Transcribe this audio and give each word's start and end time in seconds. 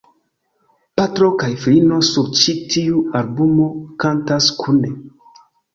Patro 1.01 1.29
kaj 1.43 1.49
filino 1.65 2.01
sur 2.09 2.33
ĉi 2.41 2.57
tiu 2.75 3.07
albumo 3.21 3.71
kantas 4.07 4.53
kune. 4.65 4.97